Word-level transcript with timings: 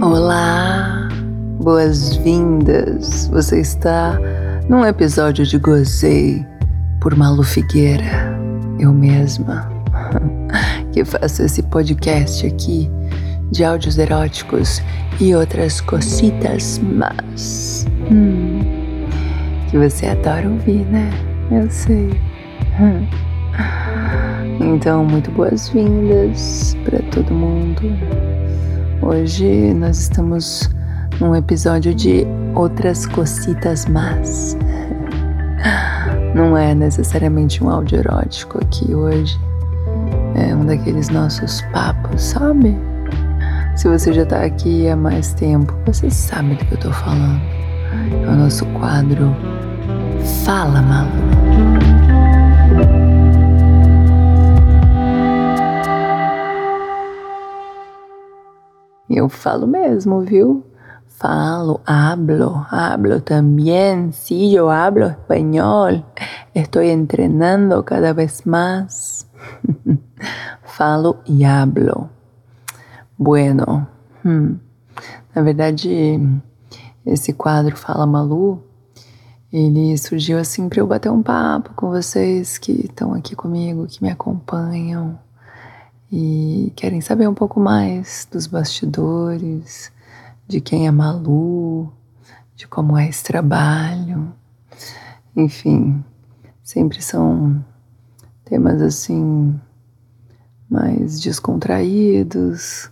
Olá, 0.00 1.08
boas-vindas. 1.60 3.26
Você 3.28 3.60
está 3.60 4.18
num 4.70 4.86
episódio 4.86 5.44
de 5.44 5.58
Gozei 5.58 6.46
por 6.98 7.14
Malu 7.14 7.42
Figueira, 7.42 8.34
eu 8.80 8.90
mesma, 8.90 9.70
que 10.92 11.04
faço 11.04 11.42
esse 11.42 11.62
podcast 11.64 12.46
aqui 12.46 12.90
de 13.52 13.62
áudios 13.62 13.98
eróticos 13.98 14.82
e 15.20 15.34
outras 15.34 15.78
cositas 15.82 16.80
mas 16.82 17.86
hum, 18.10 18.60
que 19.70 19.76
você 19.76 20.06
adora 20.06 20.48
ouvir, 20.48 20.86
né? 20.86 21.10
Eu 21.50 21.70
sei. 21.70 22.18
Hum. 22.80 23.06
Então, 24.58 25.04
muito 25.04 25.30
boas-vindas 25.32 26.74
para 26.84 26.98
todo 27.10 27.34
mundo. 27.34 27.82
Hoje 29.02 29.74
nós 29.74 29.98
estamos 29.98 30.70
num 31.20 31.36
episódio 31.36 31.94
de 31.94 32.26
outras 32.54 33.06
cositas 33.06 33.84
más. 33.84 34.56
Não 36.34 36.56
é 36.56 36.74
necessariamente 36.74 37.62
um 37.62 37.68
áudio 37.68 37.98
erótico 37.98 38.58
aqui 38.58 38.94
hoje. 38.94 39.38
É 40.34 40.54
um 40.54 40.64
daqueles 40.64 41.10
nossos 41.10 41.60
papos, 41.72 42.22
sabe? 42.22 42.74
Se 43.82 43.88
você 43.88 44.12
já 44.12 44.24
tá 44.24 44.44
aqui 44.44 44.88
há 44.88 44.94
mais 44.94 45.34
tempo, 45.34 45.74
você 45.84 46.08
sabe 46.08 46.54
do 46.54 46.64
que 46.64 46.74
eu 46.74 46.78
tô 46.78 46.92
falando. 46.92 47.40
É 48.24 48.28
o 48.28 48.36
nosso 48.36 48.64
quadro 48.66 49.34
Fala 50.44 50.80
Malu. 50.80 51.10
Eu 59.10 59.28
falo 59.28 59.66
mesmo, 59.66 60.20
viu? 60.20 60.64
Falo, 61.08 61.80
hablo, 61.84 62.64
hablo 62.70 63.20
también. 63.20 64.12
Sí, 64.12 64.52
yo 64.52 64.70
hablo 64.70 65.08
español. 65.08 66.04
Estoy 66.54 66.90
entrenando 66.90 67.82
cada 67.82 68.12
vez 68.12 68.46
más. 68.46 69.26
falo 70.62 71.18
e 71.26 71.44
hablo. 71.44 72.21
Bueno, 73.22 73.86
hum. 74.26 74.58
na 75.32 75.42
verdade, 75.42 76.18
esse 77.06 77.32
quadro 77.32 77.76
Fala 77.76 78.04
Malu, 78.04 78.60
ele 79.52 79.96
surgiu 79.96 80.40
assim 80.40 80.68
para 80.68 80.80
eu 80.80 80.88
bater 80.88 81.08
um 81.08 81.22
papo 81.22 81.72
com 81.74 81.88
vocês 81.88 82.58
que 82.58 82.72
estão 82.72 83.14
aqui 83.14 83.36
comigo, 83.36 83.86
que 83.86 84.02
me 84.02 84.10
acompanham 84.10 85.16
e 86.10 86.72
querem 86.74 87.00
saber 87.00 87.28
um 87.28 87.34
pouco 87.34 87.60
mais 87.60 88.26
dos 88.28 88.48
bastidores, 88.48 89.92
de 90.48 90.60
quem 90.60 90.88
é 90.88 90.90
Malu, 90.90 91.92
de 92.56 92.66
como 92.66 92.98
é 92.98 93.08
esse 93.08 93.22
trabalho. 93.22 94.32
Enfim, 95.36 96.04
sempre 96.60 97.00
são 97.00 97.64
temas 98.44 98.82
assim 98.82 99.60
mais 100.68 101.20
descontraídos, 101.20 102.90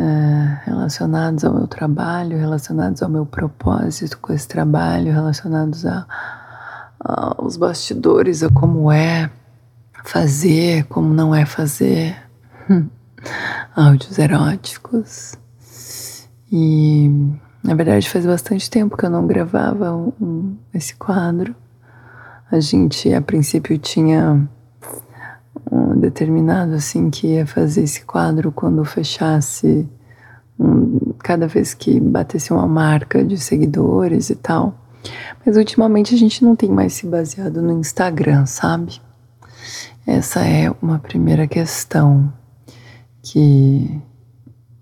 é, 0.00 0.60
relacionados 0.64 1.44
ao 1.44 1.52
meu 1.52 1.66
trabalho, 1.66 2.38
relacionados 2.38 3.02
ao 3.02 3.10
meu 3.10 3.26
propósito 3.26 4.18
com 4.18 4.32
esse 4.32 4.48
trabalho, 4.48 5.12
relacionados 5.12 5.84
a, 5.84 6.06
aos 6.98 7.56
bastidores, 7.56 8.42
a 8.42 8.48
como 8.50 8.90
é 8.90 9.30
fazer, 10.04 10.84
como 10.84 11.12
não 11.12 11.34
é 11.34 11.44
fazer. 11.44 12.16
áudios 13.74 14.18
eróticos. 14.18 15.34
E 16.50 17.08
na 17.62 17.74
verdade 17.74 18.08
faz 18.08 18.26
bastante 18.26 18.68
tempo 18.70 18.96
que 18.96 19.04
eu 19.04 19.10
não 19.10 19.26
gravava 19.26 19.94
um, 19.94 20.56
esse 20.74 20.94
quadro. 20.94 21.54
A 22.50 22.58
gente 22.58 23.12
a 23.12 23.20
princípio 23.20 23.78
tinha 23.78 24.48
um 25.70 25.98
determinado 25.98 26.74
assim 26.74 27.10
que 27.10 27.28
ia 27.28 27.46
fazer 27.46 27.82
esse 27.82 28.04
quadro 28.04 28.50
quando 28.50 28.84
fechasse 28.84 29.88
cada 31.22 31.46
vez 31.46 31.74
que 31.74 32.00
batesse 32.00 32.52
uma 32.52 32.66
marca 32.66 33.24
de 33.24 33.38
seguidores 33.38 34.30
e 34.30 34.34
tal. 34.34 34.74
Mas 35.44 35.56
ultimamente 35.56 36.14
a 36.14 36.18
gente 36.18 36.44
não 36.44 36.54
tem 36.54 36.70
mais 36.70 36.92
se 36.94 37.06
baseado 37.06 37.62
no 37.62 37.72
Instagram, 37.72 38.46
sabe? 38.46 39.00
Essa 40.06 40.40
é 40.40 40.70
uma 40.82 40.98
primeira 40.98 41.46
questão 41.46 42.32
que 43.22 44.00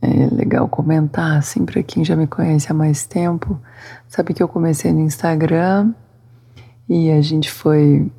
é 0.00 0.28
legal 0.32 0.68
comentar, 0.68 1.38
assim, 1.38 1.64
para 1.64 1.82
quem 1.82 2.04
já 2.04 2.14
me 2.14 2.26
conhece 2.26 2.70
há 2.70 2.74
mais 2.74 3.04
tempo, 3.04 3.60
sabe 4.06 4.32
que 4.32 4.42
eu 4.42 4.48
comecei 4.48 4.92
no 4.92 5.00
Instagram 5.00 5.92
e 6.88 7.10
a 7.10 7.20
gente 7.20 7.50
foi 7.50 8.10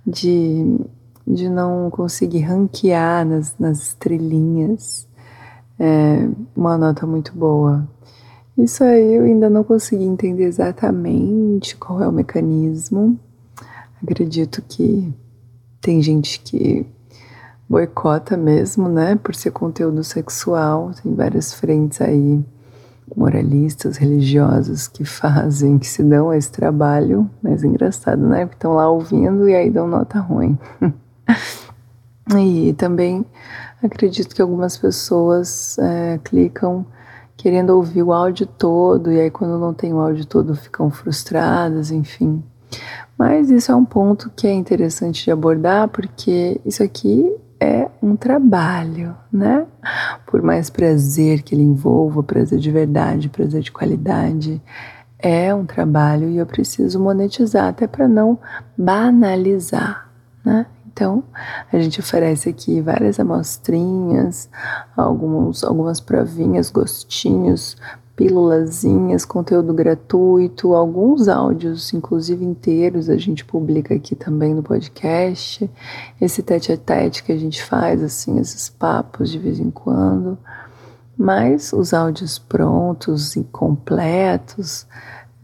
de, 0.07 0.79
de 1.27 1.49
não 1.49 1.91
conseguir 1.91 2.41
ranquear 2.41 3.27
nas, 3.27 3.55
nas 3.59 3.83
estrelinhas 3.83 5.09
é, 5.79 6.29
uma 6.57 6.77
nota 6.77 7.07
muito 7.07 7.33
boa. 7.33 7.89
Isso 8.57 8.83
aí 8.83 9.15
eu 9.15 9.25
ainda 9.25 9.49
não 9.49 9.63
consegui 9.63 10.05
entender 10.05 10.45
exatamente 10.45 11.77
qual 11.77 12.03
é 12.03 12.09
o 12.09 12.13
mecanismo. 12.13 13.19
Acredito 14.03 14.63
que 14.63 15.13
tem 15.81 16.03
gente 16.03 16.41
que 16.41 16.85
boicota 17.69 18.37
mesmo, 18.37 18.89
né? 18.89 19.17
Por 19.17 19.35
ser 19.35 19.51
conteúdo 19.51 20.03
sexual. 20.03 20.93
Tem 21.03 21.15
várias 21.15 21.53
frentes 21.53 22.01
aí, 22.01 22.43
moralistas, 23.15 23.97
religiosas, 23.97 24.89
que 24.89 25.05
fazem, 25.05 25.79
que 25.79 25.87
se 25.87 26.03
dão 26.03 26.31
a 26.31 26.37
esse 26.37 26.51
trabalho. 26.51 27.29
Mas 27.43 27.63
engraçado, 27.63 28.27
né? 28.27 28.47
Porque 28.47 28.57
estão 28.57 28.75
lá 28.75 28.89
ouvindo 28.89 29.49
e 29.49 29.55
aí 29.55 29.71
dão 29.71 29.87
nota 29.87 30.19
ruim. 30.19 30.59
e 32.39 32.73
também 32.75 33.25
acredito 33.83 34.35
que 34.35 34.43
algumas 34.43 34.77
pessoas 34.77 35.79
é, 35.79 36.19
clicam 36.25 36.87
querendo 37.37 37.71
ouvir 37.71 38.03
o 38.03 38.13
áudio 38.13 38.47
todo, 38.47 39.13
e 39.13 39.21
aí 39.21 39.31
quando 39.31 39.61
não 39.61 39.73
tem 39.73 39.95
o 39.95 40.01
áudio 40.01 40.27
todo 40.27 40.57
ficam 40.57 40.91
frustradas, 40.91 41.93
enfim. 41.93 42.43
Mas 43.17 43.49
isso 43.49 43.71
é 43.71 43.77
um 43.77 43.85
ponto 43.85 44.29
que 44.35 44.47
é 44.47 44.53
interessante 44.53 45.25
de 45.25 45.31
abordar, 45.31 45.89
porque 45.89 46.61
isso 46.67 46.83
aqui 46.83 47.33
é 47.61 47.89
um 48.03 48.17
trabalho, 48.17 49.17
né? 49.33 49.67
Por 50.27 50.43
mais 50.43 50.71
prazer 50.71 51.43
que 51.43 51.55
ele 51.55 51.63
envolva, 51.63 52.23
prazer 52.23 52.59
de 52.59 52.71
verdade, 52.71 53.29
prazer 53.29 53.63
de 53.63 53.73
qualidade, 53.73 54.63
é 55.19 55.53
um 55.55 55.67
trabalho 55.67 56.29
e 56.29 56.39
eu 56.39 56.47
preciso 56.47 57.01
monetizar 57.01 57.69
até 57.69 57.87
para 57.87 58.07
não 58.07 58.39
banalizar, 58.77 60.11
né? 60.45 60.67
Então, 60.87 61.23
a 61.73 61.79
gente 61.79 62.01
oferece 62.01 62.49
aqui 62.49 62.81
várias 62.81 63.21
amostrinhas, 63.21 64.51
alguns, 64.97 65.63
algumas 65.63 66.01
provinhas, 66.01 66.71
gostinhos 66.71 67.77
pílulazinhas, 68.19 69.25
conteúdo 69.25 69.73
gratuito, 69.73 70.75
alguns 70.75 71.29
áudios, 71.29 71.95
inclusive 71.95 72.45
inteiros, 72.45 73.09
a 73.09 73.17
gente 73.17 73.45
publica 73.45 73.95
aqui 73.95 74.17
também 74.17 74.53
no 74.53 74.61
podcast. 74.61 75.71
Esse 76.21 76.43
tete 76.43 76.73
a 76.73 76.77
tete 76.77 77.23
que 77.23 77.31
a 77.31 77.37
gente 77.37 77.63
faz, 77.63 78.03
assim, 78.03 78.41
esses 78.41 78.69
papos 78.69 79.31
de 79.31 79.39
vez 79.39 79.61
em 79.61 79.71
quando. 79.71 80.37
Mas 81.17 81.73
os 81.73 81.95
áudios 81.95 82.41
prontos 82.41 83.37
e 83.37 83.45
completos, 83.45 84.85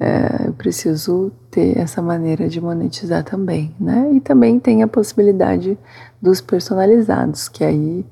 é, 0.01 0.49
eu 0.49 0.53
preciso 0.55 1.31
ter 1.53 1.79
essa 1.79 2.03
maneira 2.03 2.49
de 2.49 2.61
monetizar 2.61 3.23
também, 3.23 3.73
né? 3.79 4.11
E 4.15 4.21
também 4.21 4.59
tem 4.59 4.83
a 4.83 4.89
possibilidade 4.89 5.79
dos 6.21 6.41
personalizados, 6.41 7.49
que 7.49 7.63
aí 7.63 8.05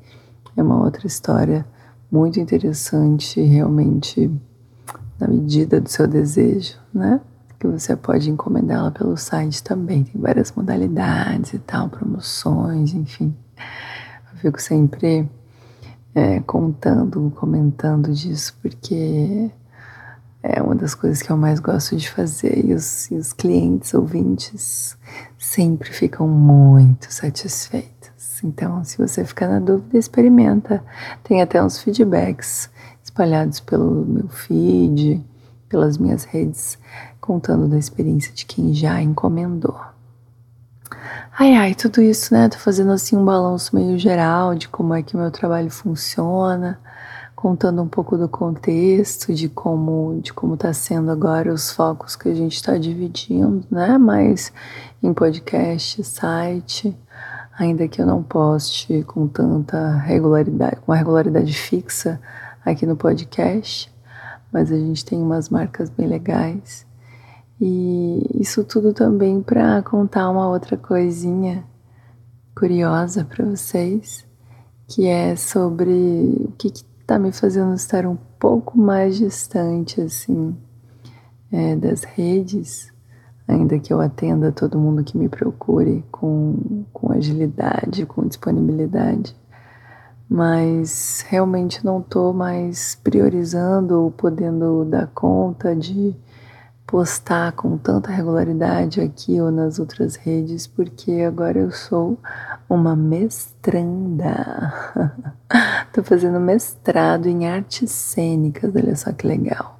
é 0.56 0.62
uma 0.62 0.84
outra 0.84 1.04
história 1.04 1.66
muito 2.08 2.38
interessante, 2.38 3.40
realmente 3.40 4.30
na 5.22 5.28
medida 5.28 5.80
do 5.80 5.88
seu 5.88 6.08
desejo, 6.08 6.76
né? 6.92 7.20
Que 7.60 7.68
você 7.68 7.94
pode 7.94 8.28
encomendá-la 8.28 8.90
pelo 8.90 9.16
site 9.16 9.62
também. 9.62 10.02
Tem 10.02 10.20
várias 10.20 10.50
modalidades 10.50 11.52
e 11.52 11.60
tal, 11.60 11.88
promoções, 11.88 12.92
enfim. 12.92 13.32
Eu 14.32 14.38
fico 14.38 14.60
sempre 14.60 15.28
é, 16.12 16.40
contando, 16.40 17.32
comentando 17.36 18.12
disso, 18.12 18.58
porque 18.60 19.48
é 20.42 20.60
uma 20.60 20.74
das 20.74 20.92
coisas 20.92 21.22
que 21.22 21.30
eu 21.30 21.36
mais 21.36 21.60
gosto 21.60 21.94
de 21.96 22.10
fazer 22.10 22.66
e 22.66 22.74
os, 22.74 23.08
e 23.12 23.14
os 23.14 23.32
clientes, 23.32 23.94
ouvintes, 23.94 24.98
sempre 25.38 25.92
ficam 25.92 26.26
muito 26.26 27.12
satisfeitos. 27.12 28.42
Então, 28.42 28.82
se 28.82 28.98
você 28.98 29.24
ficar 29.24 29.46
na 29.46 29.60
dúvida, 29.60 29.96
experimenta. 29.96 30.82
Tem 31.22 31.40
até 31.40 31.62
uns 31.62 31.78
feedbacks 31.78 32.68
espalhados 33.12 33.60
pelo 33.60 34.06
meu 34.06 34.28
feed, 34.28 35.22
pelas 35.68 35.98
minhas 35.98 36.24
redes, 36.24 36.78
contando 37.20 37.68
da 37.68 37.78
experiência 37.78 38.32
de 38.32 38.46
quem 38.46 38.72
já 38.72 39.02
encomendou. 39.02 39.78
Ai, 41.38 41.54
ai, 41.54 41.74
tudo 41.74 42.00
isso, 42.00 42.32
né? 42.32 42.48
Tô 42.48 42.56
fazendo 42.56 42.90
assim 42.90 43.14
um 43.14 43.24
balanço 43.24 43.76
meio 43.76 43.98
geral 43.98 44.54
de 44.54 44.66
como 44.66 44.94
é 44.94 45.02
que 45.02 45.14
o 45.14 45.18
meu 45.18 45.30
trabalho 45.30 45.70
funciona, 45.70 46.80
contando 47.36 47.82
um 47.82 47.88
pouco 47.88 48.16
do 48.16 48.28
contexto, 48.28 49.34
de 49.34 49.48
como 49.48 50.18
de 50.22 50.32
como 50.32 50.56
tá 50.56 50.72
sendo 50.72 51.10
agora 51.10 51.52
os 51.52 51.70
focos 51.70 52.16
que 52.16 52.30
a 52.30 52.34
gente 52.34 52.54
está 52.54 52.78
dividindo, 52.78 53.62
né? 53.70 53.98
Mas 53.98 54.52
em 55.02 55.12
podcast, 55.12 56.02
site, 56.02 56.96
ainda 57.58 57.86
que 57.88 58.00
eu 58.00 58.06
não 58.06 58.22
poste 58.22 59.02
com 59.04 59.26
tanta 59.28 59.96
regularidade, 59.98 60.76
com 60.76 60.92
uma 60.92 60.96
regularidade 60.96 61.52
fixa 61.52 62.18
aqui 62.64 62.86
no 62.86 62.96
podcast, 62.96 63.92
mas 64.52 64.70
a 64.70 64.76
gente 64.76 65.04
tem 65.04 65.20
umas 65.20 65.48
marcas 65.48 65.90
bem 65.90 66.06
legais. 66.06 66.86
E 67.60 68.40
isso 68.40 68.64
tudo 68.64 68.92
também 68.92 69.42
para 69.42 69.82
contar 69.82 70.28
uma 70.30 70.48
outra 70.48 70.76
coisinha 70.76 71.64
curiosa 72.56 73.24
para 73.24 73.44
vocês, 73.44 74.26
que 74.88 75.06
é 75.06 75.36
sobre 75.36 75.90
o 76.40 76.52
que 76.58 76.68
está 76.68 77.18
me 77.18 77.32
fazendo 77.32 77.74
estar 77.74 78.06
um 78.06 78.16
pouco 78.38 78.78
mais 78.78 79.16
distante 79.16 80.00
assim 80.00 80.56
é, 81.50 81.76
das 81.76 82.04
redes, 82.04 82.92
ainda 83.46 83.78
que 83.78 83.92
eu 83.92 84.00
atenda 84.00 84.52
todo 84.52 84.78
mundo 84.78 85.04
que 85.04 85.16
me 85.16 85.28
procure 85.28 86.04
com, 86.10 86.84
com 86.92 87.12
agilidade, 87.12 88.06
com 88.06 88.26
disponibilidade 88.26 89.36
mas 90.32 91.22
realmente 91.28 91.84
não 91.84 92.00
estou 92.00 92.32
mais 92.32 92.94
priorizando 93.04 94.00
ou 94.00 94.10
podendo 94.10 94.82
dar 94.86 95.06
conta 95.08 95.76
de 95.76 96.16
postar 96.86 97.52
com 97.52 97.76
tanta 97.76 98.10
regularidade 98.10 99.02
aqui 99.02 99.38
ou 99.42 99.50
nas 99.50 99.78
outras 99.78 100.16
redes, 100.16 100.66
porque 100.66 101.20
agora 101.20 101.58
eu 101.58 101.70
sou 101.70 102.18
uma 102.66 102.96
mestranda. 102.96 104.72
Estou 105.86 106.02
fazendo 106.02 106.40
mestrado 106.40 107.26
em 107.26 107.46
artes 107.46 107.90
cênicas, 107.90 108.74
olha 108.74 108.96
só 108.96 109.12
que 109.12 109.26
legal. 109.26 109.78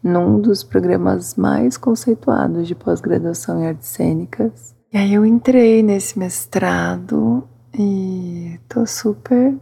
Num 0.00 0.40
dos 0.40 0.62
programas 0.62 1.34
mais 1.34 1.76
conceituados 1.76 2.68
de 2.68 2.76
pós-graduação 2.76 3.60
em 3.60 3.66
artes 3.66 3.88
cênicas. 3.88 4.72
E 4.92 4.96
aí 4.96 5.14
eu 5.14 5.26
entrei 5.26 5.82
nesse 5.82 6.16
mestrado 6.16 7.42
e 7.76 8.58
tô 8.68 8.86
super 8.86 9.54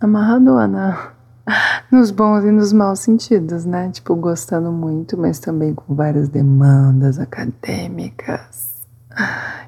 amarradona. 0.00 1.14
Nos 1.90 2.10
bons 2.10 2.44
e 2.44 2.50
nos 2.50 2.72
maus 2.72 2.98
sentidos, 3.00 3.64
né? 3.64 3.88
Tipo, 3.90 4.16
gostando 4.16 4.72
muito, 4.72 5.16
mas 5.16 5.38
também 5.38 5.72
com 5.74 5.94
várias 5.94 6.28
demandas 6.28 7.20
acadêmicas. 7.20 8.84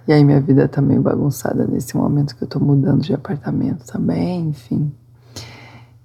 E 0.07 0.13
aí 0.13 0.25
minha 0.25 0.41
vida 0.41 0.67
tá 0.67 0.83
meio 0.83 1.01
bagunçada 1.01 1.67
nesse 1.67 1.97
momento 1.97 2.35
que 2.35 2.43
eu 2.43 2.49
tô 2.49 2.59
mudando 2.59 3.03
de 3.03 3.15
apartamento 3.15 3.87
também, 3.87 4.49
enfim. 4.49 4.93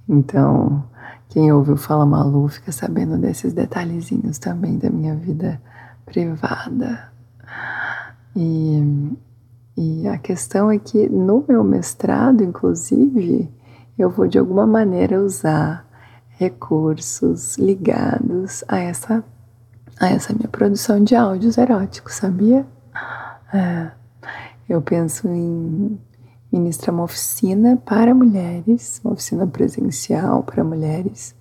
Então, 0.07 0.83
quem 1.29 1.51
ouviu 1.51 1.75
Fala 1.75 2.05
Malu 2.05 2.47
fica 2.47 2.71
sabendo 2.71 3.17
desses 3.17 3.53
detalhezinhos 3.53 4.37
também 4.37 4.77
da 4.77 4.89
minha 4.91 5.15
vida 5.15 5.59
privada. 6.05 7.11
E 8.35 9.11
e 9.75 10.07
a 10.07 10.17
questão 10.17 10.69
é 10.69 10.77
que 10.77 11.09
no 11.09 11.43
meu 11.47 11.63
mestrado, 11.63 12.43
inclusive, 12.43 13.49
eu 13.97 14.09
vou 14.09 14.27
de 14.27 14.37
alguma 14.37 14.67
maneira 14.67 15.21
usar 15.21 15.87
recursos 16.37 17.57
ligados 17.57 18.63
a 18.67 18.79
essa, 18.79 19.23
a 19.99 20.09
essa 20.09 20.33
minha 20.33 20.47
produção 20.47 21.03
de 21.03 21.15
áudios 21.15 21.57
eróticos, 21.57 22.13
sabia? 22.15 22.65
É, 23.53 23.91
eu 24.69 24.81
penso 24.81 25.27
em 25.27 25.99
ministrar 26.51 26.93
uma 26.93 27.03
oficina 27.03 27.77
para 27.77 28.13
mulheres, 28.13 29.01
uma 29.03 29.13
oficina 29.13 29.47
presencial 29.47 30.43
para 30.43 30.63
mulheres, 30.63 31.35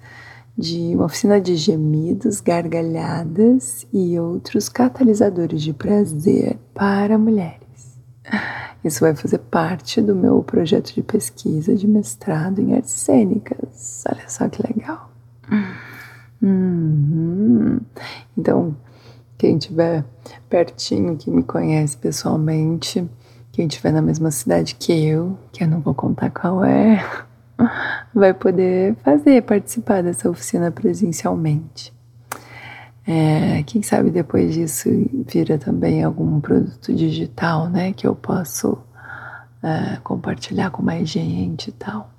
de 0.56 0.94
uma 0.94 1.06
oficina 1.06 1.40
de 1.40 1.56
gemidos, 1.56 2.40
gargalhadas 2.40 3.86
e 3.92 4.18
outros 4.18 4.68
catalisadores 4.68 5.62
de 5.62 5.72
prazer 5.72 6.58
para 6.74 7.18
mulheres. 7.18 7.62
Isso 8.84 9.00
vai 9.00 9.14
fazer 9.14 9.38
parte 9.38 10.00
do 10.00 10.14
meu 10.14 10.42
projeto 10.42 10.92
de 10.94 11.02
pesquisa 11.02 11.74
de 11.74 11.86
mestrado 11.86 12.60
em 12.60 12.74
artes 12.74 12.92
cênicas. 12.92 14.04
Olha 14.08 14.28
só 14.28 14.48
que 14.48 14.62
legal. 14.62 15.10
Uhum. 16.42 17.80
Então, 18.36 18.76
quem 19.38 19.56
estiver 19.56 20.04
pertinho, 20.48 21.16
que 21.16 21.30
me 21.30 21.42
conhece 21.42 21.96
pessoalmente, 21.96 23.08
quem 23.52 23.66
estiver 23.66 23.92
na 23.92 24.02
mesma 24.02 24.30
cidade 24.30 24.74
que 24.74 24.92
eu, 24.92 25.38
que 25.52 25.62
eu 25.62 25.68
não 25.68 25.80
vou 25.80 25.94
contar 25.94 26.30
qual 26.30 26.64
é, 26.64 27.04
vai 28.14 28.34
poder 28.34 28.96
fazer, 29.04 29.42
participar 29.42 30.02
dessa 30.02 30.28
oficina 30.28 30.70
presencialmente. 30.70 31.92
É, 33.06 33.62
quem 33.64 33.82
sabe 33.82 34.10
depois 34.10 34.54
disso 34.54 34.88
vira 35.26 35.58
também 35.58 36.04
algum 36.04 36.40
produto 36.40 36.94
digital, 36.94 37.68
né? 37.68 37.92
Que 37.92 38.06
eu 38.06 38.14
posso 38.14 38.78
é, 39.62 39.96
compartilhar 40.02 40.70
com 40.70 40.82
mais 40.82 41.08
gente 41.08 41.68
e 41.68 41.72
tal. 41.72 42.10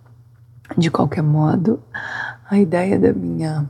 De 0.77 0.89
qualquer 0.89 1.21
modo, 1.21 1.81
a 2.49 2.57
ideia 2.57 2.99
da 2.99 3.13
minha 3.13 3.69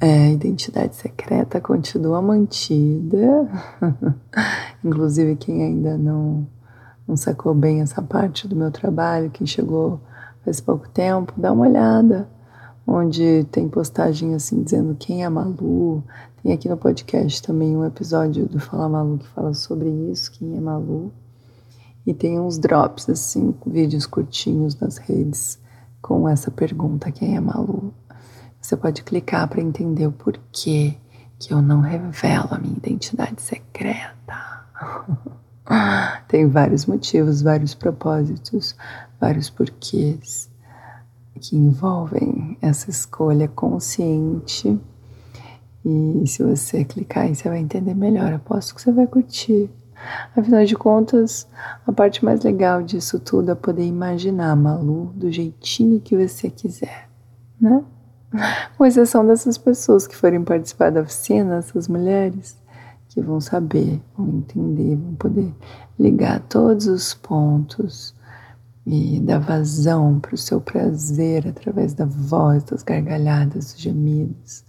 é, 0.00 0.30
identidade 0.30 0.96
secreta 0.96 1.60
continua 1.60 2.22
mantida. 2.22 3.48
Inclusive, 4.84 5.36
quem 5.36 5.62
ainda 5.62 5.98
não, 5.98 6.46
não 7.06 7.16
sacou 7.16 7.54
bem 7.54 7.80
essa 7.80 8.00
parte 8.00 8.48
do 8.48 8.56
meu 8.56 8.70
trabalho, 8.70 9.30
quem 9.30 9.46
chegou 9.46 10.00
faz 10.44 10.60
pouco 10.60 10.88
tempo, 10.88 11.32
dá 11.36 11.52
uma 11.52 11.66
olhada 11.66 12.28
onde 12.86 13.44
tem 13.50 13.68
postagem 13.68 14.34
assim 14.34 14.62
dizendo 14.62 14.94
quem 14.94 15.24
é 15.24 15.28
Malu. 15.28 16.02
Tem 16.42 16.52
aqui 16.52 16.68
no 16.68 16.76
podcast 16.76 17.42
também 17.42 17.76
um 17.76 17.84
episódio 17.84 18.46
do 18.46 18.60
Fala 18.60 18.88
Malu 18.88 19.18
que 19.18 19.28
fala 19.28 19.54
sobre 19.54 19.88
isso, 20.10 20.30
quem 20.32 20.56
é 20.56 20.60
Malu. 20.60 21.12
E 22.06 22.12
tem 22.12 22.38
uns 22.38 22.58
drops 22.58 23.08
assim, 23.08 23.54
vídeos 23.66 24.06
curtinhos 24.06 24.78
nas 24.78 24.98
redes 24.98 25.58
com 26.02 26.28
essa 26.28 26.50
pergunta, 26.50 27.10
quem 27.10 27.34
é 27.34 27.40
Malu? 27.40 27.94
Você 28.60 28.76
pode 28.76 29.02
clicar 29.02 29.48
para 29.48 29.62
entender 29.62 30.06
o 30.06 30.12
porquê 30.12 30.94
que 31.38 31.52
eu 31.52 31.62
não 31.62 31.80
revelo 31.80 32.48
a 32.50 32.58
minha 32.58 32.76
identidade 32.76 33.40
secreta. 33.40 34.64
tem 36.28 36.46
vários 36.46 36.84
motivos, 36.84 37.40
vários 37.40 37.74
propósitos, 37.74 38.76
vários 39.18 39.48
porquês 39.48 40.50
que 41.48 41.56
envolvem 41.56 42.56
essa 42.62 42.88
escolha 42.88 43.46
consciente. 43.48 44.80
E 45.84 46.24
se 46.26 46.42
você 46.42 46.84
clicar 46.84 47.24
aí, 47.24 47.34
você 47.34 47.48
vai 47.48 47.58
entender 47.58 47.94
melhor. 47.94 48.32
Aposto 48.32 48.74
que 48.74 48.80
você 48.80 48.90
vai 48.90 49.06
curtir. 49.06 49.70
Afinal 50.34 50.64
de 50.64 50.74
contas, 50.74 51.46
a 51.86 51.92
parte 51.92 52.24
mais 52.24 52.42
legal 52.42 52.82
disso 52.82 53.18
tudo 53.18 53.50
é 53.50 53.54
poder 53.54 53.84
imaginar 53.84 54.52
a 54.52 54.56
Malu 54.56 55.12
do 55.14 55.30
jeitinho 55.30 56.00
que 56.00 56.16
você 56.16 56.48
quiser, 56.50 57.08
né? 57.60 57.84
Com 58.76 58.84
exceção 58.84 59.26
dessas 59.26 59.56
pessoas 59.56 60.06
que 60.06 60.16
forem 60.16 60.42
participar 60.42 60.90
da 60.90 61.02
oficina, 61.02 61.56
essas 61.56 61.88
mulheres, 61.88 62.56
que 63.08 63.20
vão 63.20 63.40
saber, 63.40 64.00
vão 64.16 64.28
entender, 64.28 64.96
vão 64.96 65.14
poder 65.14 65.54
ligar 65.98 66.40
todos 66.40 66.86
os 66.86 67.14
pontos 67.14 68.13
e 68.86 69.18
dar 69.20 69.38
vazão 69.38 70.20
para 70.20 70.34
o 70.34 70.38
seu 70.38 70.60
prazer 70.60 71.48
através 71.48 71.94
da 71.94 72.04
voz, 72.04 72.64
das 72.64 72.82
gargalhadas, 72.82 73.72
dos 73.72 73.80
gemidos. 73.80 74.64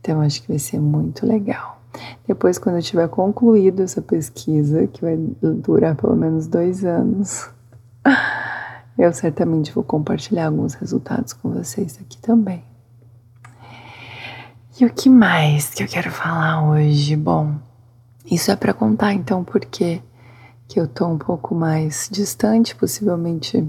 Então, 0.00 0.20
acho 0.20 0.42
que 0.42 0.48
vai 0.48 0.58
ser 0.58 0.80
muito 0.80 1.26
legal. 1.26 1.80
Depois, 2.26 2.58
quando 2.58 2.76
eu 2.76 2.82
tiver 2.82 3.08
concluído 3.08 3.82
essa 3.82 4.02
pesquisa, 4.02 4.86
que 4.86 5.00
vai 5.00 5.16
durar 5.16 5.94
pelo 5.94 6.16
menos 6.16 6.46
dois 6.46 6.84
anos, 6.84 7.48
eu 8.98 9.12
certamente 9.12 9.72
vou 9.72 9.84
compartilhar 9.84 10.46
alguns 10.46 10.74
resultados 10.74 11.32
com 11.32 11.50
vocês 11.50 11.98
aqui 12.00 12.18
também. 12.18 12.64
E 14.80 14.84
o 14.84 14.92
que 14.92 15.08
mais 15.08 15.70
que 15.70 15.84
eu 15.84 15.88
quero 15.88 16.10
falar 16.10 16.68
hoje? 16.68 17.14
Bom, 17.14 17.54
isso 18.28 18.50
é 18.50 18.56
para 18.56 18.74
contar 18.74 19.12
então 19.12 19.44
porque 19.44 20.02
que 20.74 20.80
eu 20.80 20.88
tô 20.88 21.06
um 21.06 21.16
pouco 21.16 21.54
mais 21.54 22.08
distante, 22.10 22.74
possivelmente 22.74 23.64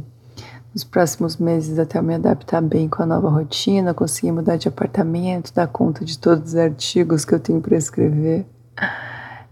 nos 0.73 0.83
próximos 0.83 1.37
meses 1.37 1.77
até 1.77 1.99
eu 1.99 2.03
me 2.03 2.15
adaptar 2.15 2.63
bem 2.63 2.89
com 2.89 3.03
a 3.03 3.05
nova 3.05 3.29
rotina, 3.29 3.93
conseguir 3.93 4.31
mudar 4.31 4.55
de 4.55 4.67
apartamento, 4.67 5.53
dar 5.53 5.67
conta 5.67 6.03
de 6.03 6.17
todos 6.17 6.53
os 6.53 6.55
artigos 6.55 7.23
que 7.23 7.35
eu 7.35 7.39
tenho 7.39 7.61
para 7.61 7.77
escrever, 7.77 8.47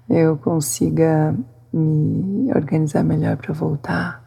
eu 0.10 0.36
consiga 0.36 1.36
me 1.72 2.52
organizar 2.56 3.04
melhor 3.04 3.38
para 3.38 3.54
voltar 3.54 4.23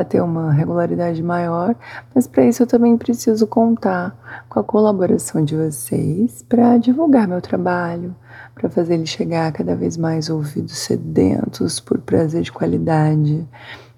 a 0.00 0.04
ter 0.04 0.20
uma 0.20 0.52
regularidade 0.52 1.22
maior, 1.22 1.74
mas 2.14 2.26
para 2.26 2.44
isso 2.44 2.62
eu 2.62 2.66
também 2.66 2.96
preciso 2.96 3.46
contar 3.46 4.16
com 4.48 4.60
a 4.60 4.64
colaboração 4.64 5.44
de 5.44 5.56
vocês 5.56 6.42
para 6.42 6.78
divulgar 6.78 7.26
meu 7.28 7.40
trabalho, 7.40 8.14
para 8.54 8.68
fazer 8.68 8.94
ele 8.94 9.06
chegar 9.06 9.48
a 9.48 9.52
cada 9.52 9.74
vez 9.74 9.96
mais 9.96 10.30
ouvidos 10.30 10.78
sedentos 10.78 11.80
por 11.80 11.98
prazer 11.98 12.42
de 12.42 12.52
qualidade 12.52 13.46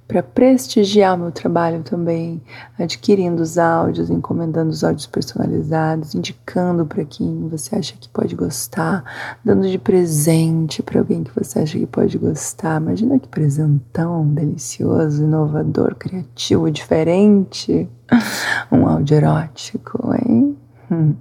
para 0.08 0.22
prestigiar 0.22 1.14
o 1.14 1.18
meu 1.18 1.30
trabalho 1.30 1.82
também, 1.82 2.40
adquirindo 2.78 3.42
os 3.42 3.58
áudios, 3.58 4.08
encomendando 4.08 4.70
os 4.70 4.82
áudios 4.82 5.06
personalizados, 5.06 6.14
indicando 6.14 6.86
para 6.86 7.04
quem 7.04 7.46
você 7.46 7.76
acha 7.76 7.94
que 8.00 8.08
pode 8.08 8.34
gostar, 8.34 9.04
dando 9.44 9.68
de 9.68 9.78
presente 9.78 10.82
para 10.82 11.00
alguém 11.00 11.22
que 11.22 11.30
você 11.38 11.58
acha 11.58 11.78
que 11.78 11.86
pode 11.86 12.16
gostar. 12.16 12.80
Imagina 12.80 13.18
que 13.18 13.28
presentão 13.28 14.26
delicioso, 14.26 15.22
inovador, 15.22 15.94
criativo, 15.94 16.70
diferente. 16.70 17.86
Um 18.72 18.88
áudio 18.88 19.18
erótico, 19.18 20.10
hein? 20.14 20.56
Hum. 20.90 21.14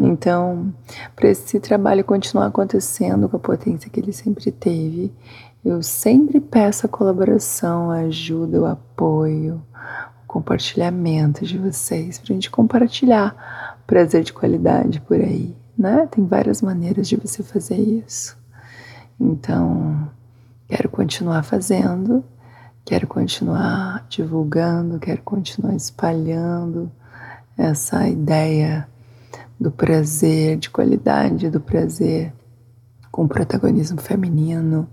Então, 0.00 0.72
para 1.16 1.28
esse 1.28 1.58
trabalho 1.58 2.04
continuar 2.04 2.46
acontecendo 2.46 3.28
com 3.28 3.36
a 3.36 3.40
potência 3.40 3.90
que 3.90 3.98
ele 3.98 4.12
sempre 4.12 4.52
teve, 4.52 5.12
eu 5.68 5.82
sempre 5.82 6.40
peço 6.40 6.86
a 6.86 6.88
colaboração, 6.88 7.90
a 7.90 8.00
ajuda, 8.00 8.60
o 8.60 8.66
apoio, 8.66 9.62
o 10.24 10.26
compartilhamento 10.26 11.44
de 11.44 11.58
vocês, 11.58 12.18
para 12.18 12.32
a 12.32 12.34
gente 12.34 12.50
compartilhar 12.50 13.78
prazer 13.86 14.22
de 14.22 14.32
qualidade 14.32 15.00
por 15.00 15.20
aí, 15.20 15.56
né? 15.76 16.06
Tem 16.10 16.24
várias 16.26 16.62
maneiras 16.62 17.08
de 17.08 17.16
você 17.16 17.42
fazer 17.42 17.76
isso. 17.76 18.36
Então, 19.20 20.10
quero 20.68 20.88
continuar 20.88 21.42
fazendo, 21.42 22.24
quero 22.84 23.06
continuar 23.06 24.06
divulgando, 24.08 24.98
quero 24.98 25.22
continuar 25.22 25.74
espalhando 25.74 26.90
essa 27.56 28.08
ideia 28.08 28.88
do 29.58 29.70
prazer 29.70 30.56
de 30.56 30.70
qualidade, 30.70 31.50
do 31.50 31.60
prazer 31.60 32.32
com 33.10 33.26
protagonismo 33.26 34.00
feminino, 34.00 34.88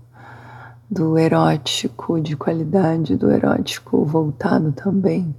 do 0.90 1.18
erótico 1.18 2.20
de 2.20 2.36
qualidade, 2.36 3.16
do 3.16 3.30
erótico 3.30 4.04
voltado 4.04 4.72
também 4.72 5.34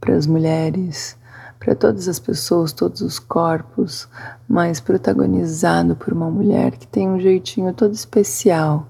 para 0.00 0.14
as 0.14 0.26
mulheres, 0.26 1.16
para 1.58 1.74
todas 1.74 2.08
as 2.08 2.18
pessoas, 2.18 2.72
todos 2.72 3.00
os 3.00 3.18
corpos, 3.18 4.08
mas 4.48 4.80
protagonizado 4.80 5.94
por 5.94 6.12
uma 6.12 6.30
mulher 6.30 6.72
que 6.72 6.86
tem 6.86 7.08
um 7.08 7.20
jeitinho 7.20 7.74
todo 7.74 7.92
especial 7.92 8.86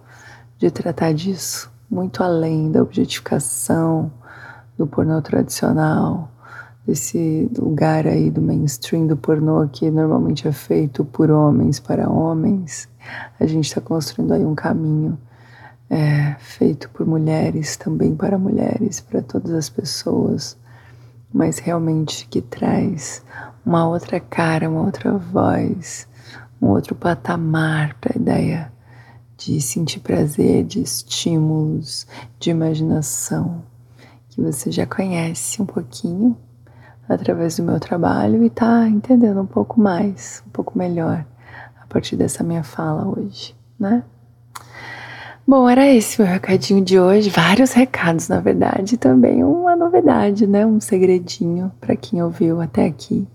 de 0.58 0.70
tratar 0.70 1.12
disso, 1.12 1.70
muito 1.90 2.22
além 2.22 2.70
da 2.70 2.82
objetificação 2.82 4.12
do 4.76 4.86
pornô 4.86 5.20
tradicional, 5.20 6.30
desse 6.86 7.50
lugar 7.58 8.06
aí 8.06 8.30
do 8.30 8.40
mainstream 8.40 9.06
do 9.06 9.16
pornô 9.16 9.68
que 9.68 9.90
normalmente 9.90 10.46
é 10.46 10.52
feito 10.52 11.04
por 11.04 11.30
homens 11.30 11.80
para 11.80 12.08
homens. 12.08 12.88
A 13.40 13.46
gente 13.46 13.66
está 13.66 13.80
construindo 13.80 14.32
aí 14.32 14.44
um 14.44 14.54
caminho 14.54 15.18
é, 15.90 16.34
feito 16.38 16.90
por 16.90 17.06
mulheres, 17.06 17.76
também 17.76 18.14
para 18.14 18.38
mulheres, 18.38 19.00
para 19.00 19.22
todas 19.22 19.52
as 19.52 19.68
pessoas, 19.68 20.56
mas 21.32 21.58
realmente 21.58 22.26
que 22.26 22.40
traz 22.40 23.22
uma 23.64 23.88
outra 23.88 24.20
cara, 24.20 24.68
uma 24.68 24.82
outra 24.82 25.12
voz, 25.12 26.08
um 26.60 26.68
outro 26.68 26.94
patamar 26.94 27.94
para 28.00 28.12
a 28.14 28.20
ideia 28.20 28.72
de 29.36 29.60
sentir 29.60 30.00
prazer, 30.00 30.64
de 30.64 30.82
estímulos, 30.82 32.06
de 32.40 32.50
imaginação, 32.50 33.62
que 34.30 34.40
você 34.42 34.70
já 34.70 34.84
conhece 34.84 35.62
um 35.62 35.66
pouquinho 35.66 36.36
através 37.08 37.56
do 37.56 37.62
meu 37.62 37.78
trabalho 37.78 38.42
e 38.42 38.48
está 38.48 38.86
entendendo 38.88 39.40
um 39.40 39.46
pouco 39.46 39.80
mais, 39.80 40.42
um 40.46 40.50
pouco 40.50 40.76
melhor 40.76 41.24
a 41.80 41.86
partir 41.86 42.16
dessa 42.16 42.42
minha 42.42 42.62
fala 42.62 43.06
hoje, 43.06 43.56
né? 43.78 44.02
Bom, 45.50 45.66
era 45.66 45.86
esse 45.86 46.20
meu 46.20 46.30
recadinho 46.30 46.84
de 46.84 47.00
hoje. 47.00 47.30
Vários 47.30 47.72
recados, 47.72 48.28
na 48.28 48.38
verdade, 48.38 48.98
também 48.98 49.42
uma 49.42 49.74
novidade, 49.74 50.46
né? 50.46 50.66
Um 50.66 50.78
segredinho 50.78 51.72
para 51.80 51.96
quem 51.96 52.22
ouviu 52.22 52.60
até 52.60 52.84
aqui. 52.84 53.26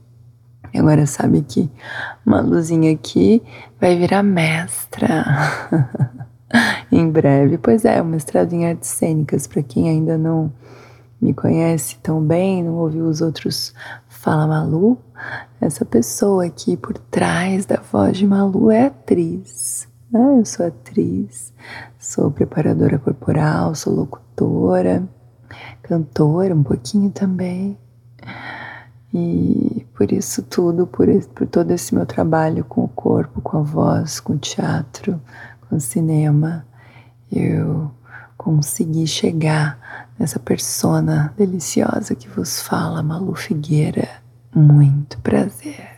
E 0.72 0.78
agora 0.78 1.08
sabe 1.08 1.42
que 1.42 1.68
uma 2.24 2.40
luzinha 2.40 2.92
aqui 2.92 3.42
vai 3.82 3.98
virar 3.98 4.22
mestra. 4.22 5.26
em 6.94 7.10
breve. 7.10 7.58
Pois 7.58 7.84
é, 7.84 8.00
um 8.00 8.06
mestrado 8.06 8.54
em 8.54 8.68
artes 8.68 8.92
cênicas, 8.92 9.48
para 9.48 9.64
quem 9.64 9.90
ainda 9.90 10.16
não 10.16 10.54
me 11.20 11.34
conhece 11.34 11.98
tão 11.98 12.22
bem, 12.22 12.64
não 12.64 12.76
ouviu 12.76 13.08
os 13.08 13.22
outros 13.22 13.74
Fala 14.08 14.46
Malu, 14.46 15.00
essa 15.60 15.84
pessoa 15.84 16.46
aqui 16.46 16.78
por 16.78 16.96
trás 16.96 17.66
da 17.66 17.82
voz 17.92 18.16
de 18.16 18.28
Malu 18.28 18.70
é 18.70 18.86
atriz. 18.86 19.92
Né? 20.14 20.40
Eu 20.40 20.46
sou 20.46 20.68
atriz, 20.68 21.52
sou 22.00 22.30
preparadora 22.30 23.00
corporal, 23.00 23.74
sou 23.74 23.96
locutora, 23.96 25.04
cantora 25.82 26.54
um 26.54 26.62
pouquinho 26.62 27.10
também. 27.10 27.76
E 29.12 29.86
por 29.96 30.12
isso 30.12 30.44
tudo, 30.44 30.86
por, 30.86 31.08
por 31.36 31.48
todo 31.48 31.72
esse 31.72 31.96
meu 31.96 32.06
trabalho 32.06 32.64
com 32.64 32.84
o 32.84 32.88
corpo, 32.88 33.42
com 33.42 33.58
a 33.58 33.62
voz, 33.62 34.20
com 34.20 34.34
o 34.34 34.38
teatro, 34.38 35.20
com 35.68 35.76
o 35.76 35.82
cinema, 35.82 36.66
eu 37.32 37.92
consegui 38.38 39.08
chegar 39.08 40.08
nessa 40.18 40.40
persona 40.40 41.34
deliciosa 41.38 42.16
que 42.16 42.28
vos 42.28 42.62
fala, 42.62 43.02
Malu 43.02 43.36
Figueira. 43.36 44.08
Muito 44.54 45.18
prazer. 45.20 45.94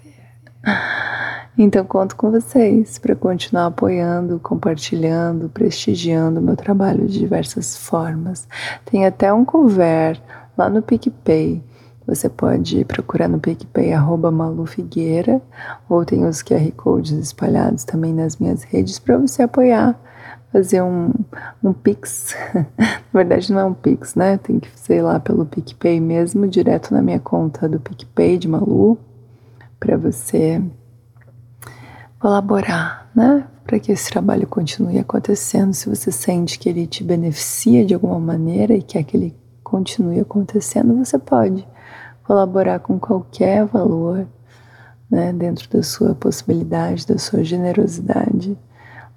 Então 1.58 1.86
conto 1.86 2.18
com 2.18 2.32
vocês 2.32 2.98
para 2.98 3.16
continuar 3.16 3.68
apoiando, 3.68 4.40
compartilhando, 4.40 5.48
prestigiando 5.48 6.40
o 6.40 6.44
meu 6.44 6.58
trabalho 6.58 7.08
de 7.08 7.18
diversas 7.18 7.78
formas. 7.78 8.48
Tem 8.84 9.06
até 9.06 9.32
um 9.34 9.46
cover 9.46 10.22
lá 10.58 10.70
no 10.70 10.82
PicPay. 10.82 11.64
Você 12.06 12.28
pode 12.28 12.84
procurar 12.86 13.30
no 13.30 13.40
PicPay 13.40 13.94
arroba 13.94 14.30
Malu 14.30 14.66
Figueira 14.66 15.42
ou 15.90 16.04
tem 16.04 16.26
os 16.26 16.44
QR 16.44 16.70
Codes 16.76 17.14
espalhados 17.14 17.84
também 17.84 18.14
nas 18.14 18.38
minhas 18.38 18.64
redes 18.64 19.00
para 19.00 19.18
você 19.18 19.44
apoiar 19.44 19.98
fazer 20.52 20.82
um, 20.82 21.12
um 21.62 21.74
Pix. 21.74 22.36
na 22.56 22.98
verdade, 23.14 23.52
não 23.52 23.60
é 23.60 23.66
um 23.66 23.74
Pix, 23.74 24.16
né? 24.16 24.38
Tem 24.38 24.58
que 24.58 24.70
ser 24.80 25.02
lá 25.02 25.20
pelo 25.20 25.46
PicPay 25.46 26.00
mesmo, 26.00 26.48
direto 26.48 26.94
na 26.94 27.02
minha 27.02 27.20
conta 27.20 27.68
do 27.68 27.78
PicPay 27.78 28.38
de 28.38 28.48
Malu, 28.48 28.98
para 29.78 29.98
você 29.98 30.62
colaborar, 32.26 33.08
né? 33.14 33.46
Para 33.64 33.78
que 33.78 33.92
esse 33.92 34.10
trabalho 34.10 34.48
continue 34.48 34.98
acontecendo. 34.98 35.76
Se 35.76 35.88
você 35.88 36.12
sente 36.12 36.58
que 36.58 36.68
ele 36.68 36.88
te 36.88 37.04
beneficia 37.04 37.86
de 37.86 37.94
alguma 37.94 38.20
maneira 38.20 38.74
e 38.74 38.82
quer 38.82 39.04
que 39.04 39.16
ele 39.16 39.38
continue 39.64 40.20
acontecendo, 40.20 40.98
você 40.98 41.20
pode 41.20 41.68
colaborar 42.24 42.80
com 42.80 42.98
qualquer 42.98 43.64
valor, 43.66 44.26
né? 45.08 45.32
Dentro 45.34 45.70
da 45.70 45.84
sua 45.84 46.16
possibilidade, 46.16 47.06
da 47.06 47.20
sua 47.20 47.44
generosidade 47.44 48.58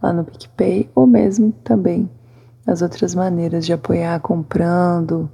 lá 0.02 0.12
no 0.12 0.22
PicPay, 0.22 0.90
ou 0.94 1.06
mesmo 1.06 1.50
também 1.64 2.10
as 2.66 2.82
outras 2.82 3.14
maneiras 3.14 3.64
de 3.64 3.72
apoiar 3.72 4.20
comprando, 4.20 5.30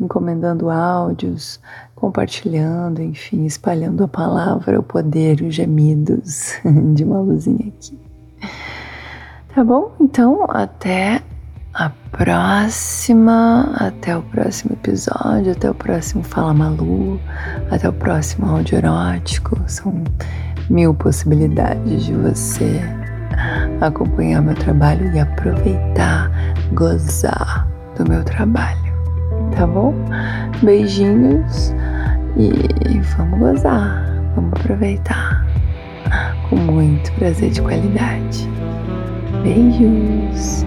encomendando 0.00 0.70
áudios, 0.70 1.60
compartilhando, 1.94 3.02
enfim, 3.02 3.44
espalhando 3.44 4.04
a 4.04 4.08
palavra, 4.08 4.78
o 4.78 4.82
poder, 4.82 5.40
os 5.40 5.54
gemidos 5.54 6.54
de 6.94 7.04
uma 7.04 7.20
luzinha 7.20 7.68
aqui. 7.68 7.98
Tá 9.54 9.64
bom? 9.64 9.92
Então, 9.98 10.44
até 10.50 11.22
a 11.72 11.90
próxima, 12.10 13.72
até 13.74 14.16
o 14.16 14.22
próximo 14.22 14.72
episódio, 14.74 15.52
até 15.52 15.70
o 15.70 15.74
próximo 15.74 16.22
Fala 16.22 16.52
Malu, 16.52 17.20
até 17.70 17.88
o 17.88 17.92
próximo 17.92 18.46
áudio 18.46 18.78
erótico. 18.78 19.58
São 19.66 20.02
mil 20.70 20.94
possibilidades 20.94 22.04
de 22.04 22.12
você 22.12 22.80
acompanhar 23.80 24.42
meu 24.42 24.54
trabalho 24.54 25.14
e 25.14 25.20
aproveitar, 25.20 26.30
gozar 26.72 27.68
do 27.96 28.08
meu 28.08 28.24
trabalho, 28.24 28.85
tá 29.54 29.66
bom? 29.66 29.94
Beijinhos 30.62 31.74
e 32.36 32.98
vamos 33.16 33.38
gozar, 33.38 34.04
vamos 34.34 34.52
aproveitar 34.60 35.46
com 36.48 36.56
muito 36.56 37.12
prazer 37.12 37.50
de 37.50 37.62
qualidade. 37.62 38.48
Beijos! 39.42 40.64